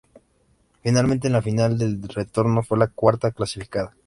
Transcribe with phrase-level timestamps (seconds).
[0.81, 3.93] Finalmente, en la final de El retorno, fue la cuarta clasificada.